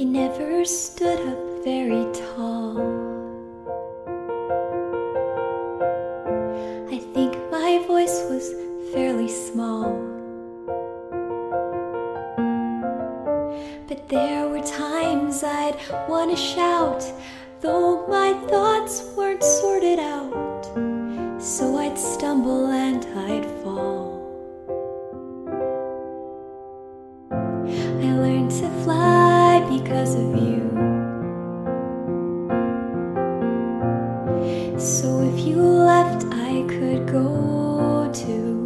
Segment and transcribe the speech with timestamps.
[0.00, 2.78] I never stood up very tall.
[6.88, 8.50] I think my voice was
[8.94, 9.92] fairly small.
[13.88, 15.76] But there were times I'd
[16.08, 17.04] want to shout,
[17.60, 20.64] though my thoughts weren't sorted out.
[21.42, 24.16] So I'd stumble and I'd fall.
[27.30, 29.19] I learned to fly
[30.20, 30.64] of you.
[34.78, 38.64] So if you left, I could go too.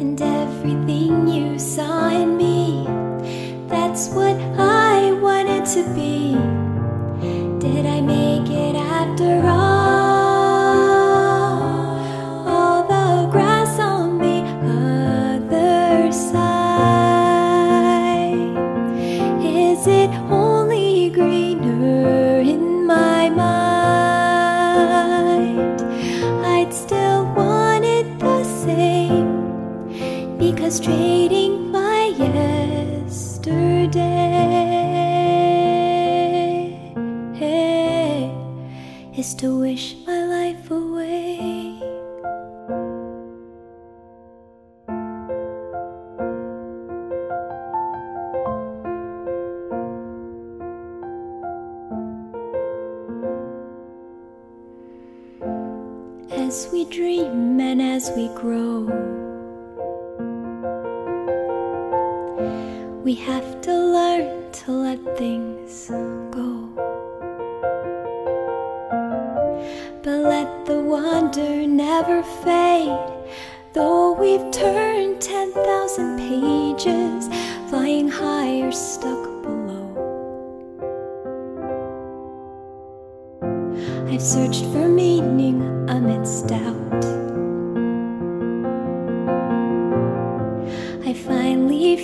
[0.00, 2.86] And everything you saw in me,
[3.68, 6.31] that's what I wanted to be.
[30.54, 33.32] Because trading my yesterday
[39.16, 41.78] is to wish my life away.
[56.30, 59.21] As we dream and as we grow,
[63.04, 65.88] we have to learn to let things
[66.30, 66.68] go.
[70.04, 72.96] But let the wonder never fade.
[73.72, 77.28] Though we've turned 10,000 pages,
[77.68, 79.88] flying high or stuck below.
[84.08, 85.60] I've searched for meaning
[85.90, 87.04] amidst doubt.
[91.04, 91.41] I finally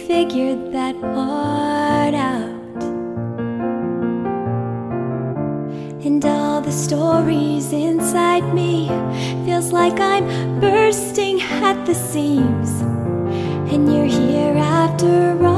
[0.08, 2.82] figured that part out.
[6.02, 8.88] And all the stories inside me
[9.44, 12.70] feels like I'm bursting at the seams.
[13.70, 15.57] And you're here after all.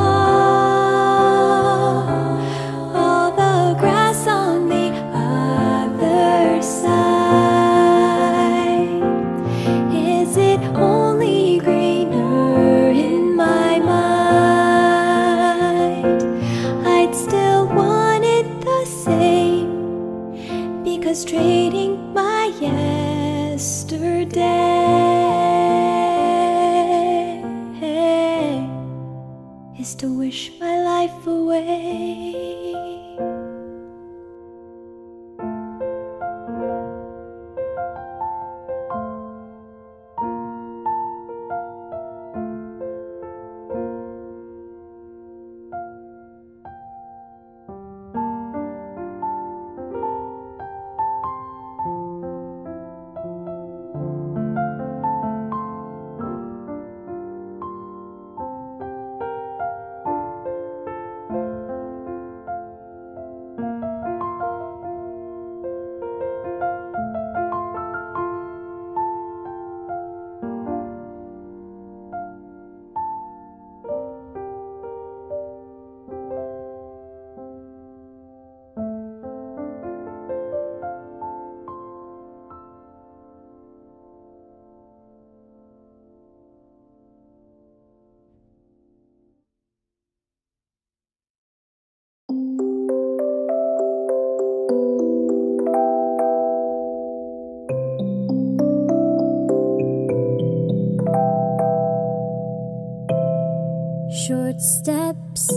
[104.31, 105.49] Short steps,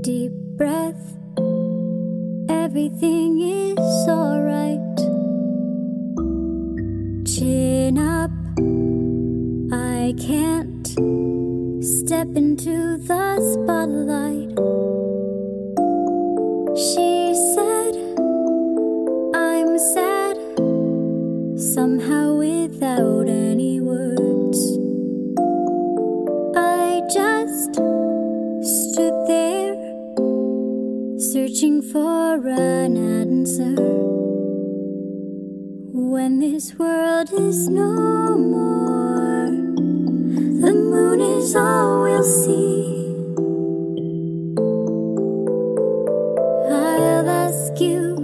[0.00, 1.16] deep breath.
[2.48, 4.98] Everything is alright.
[7.24, 8.32] Chin up.
[9.72, 10.88] I can't
[11.84, 14.58] step into the spotlight.
[16.76, 17.17] She
[31.38, 33.76] searching for an answer
[35.92, 39.46] when this world is no more.
[40.62, 43.14] The moon is all we'll see.
[46.72, 48.16] I'll ask you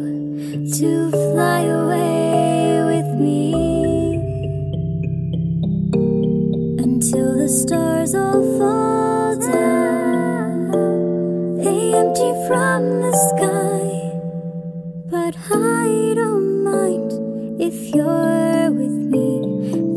[0.78, 3.54] to fly away with me
[6.82, 8.53] until the stars all.
[12.46, 13.90] From the sky.
[15.10, 17.10] But I don't mind
[17.60, 19.40] if you're with me,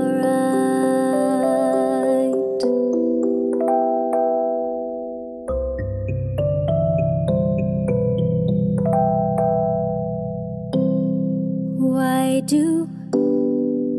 [11.79, 12.87] Why do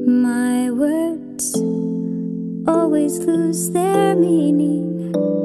[0.06, 1.56] my words
[2.68, 5.45] always lose their meaning?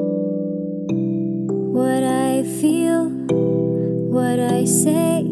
[4.71, 5.25] Say,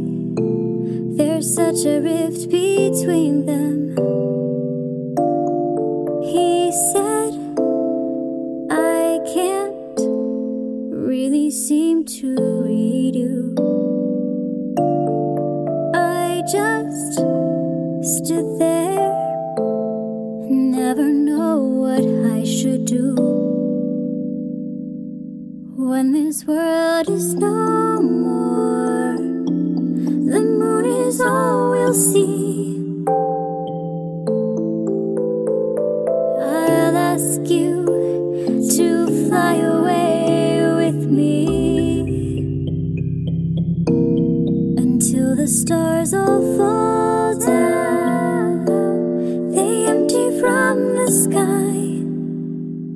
[1.17, 3.95] there's such a rift between them.
[6.25, 7.35] He said,
[8.69, 10.01] I can't
[10.91, 13.55] really seem to read you.
[15.95, 17.15] I just
[18.17, 19.15] stood there,
[20.51, 23.15] never know what I should do.
[25.77, 27.88] When this world is no
[31.09, 33.03] is all we'll see.
[36.39, 37.73] I'll ask you
[38.77, 41.47] to fly away with me
[44.85, 48.67] until the stars all fall down.
[49.55, 52.05] They empty from the sky,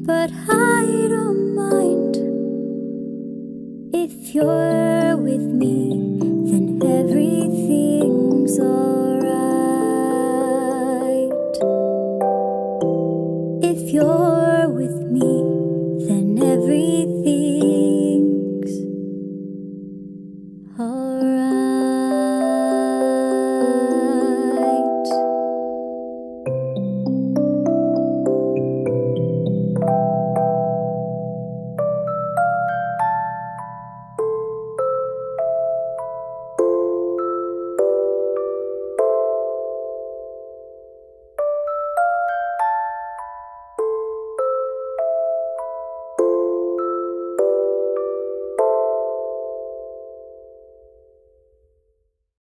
[0.04, 2.14] but I don't mind.
[3.94, 6.01] If you're with me,